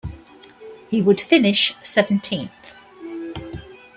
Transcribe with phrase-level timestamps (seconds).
[0.89, 2.75] He would finish seventeenth.